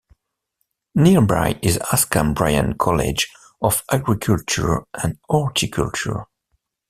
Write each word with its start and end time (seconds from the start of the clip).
Nearby 0.95 1.59
is 1.61 1.77
Askham 1.77 2.33
Bryan 2.33 2.73
College 2.75 3.31
of 3.61 3.83
Agriculture 3.91 4.81
and 4.95 5.19
Horticulture. 5.29 6.25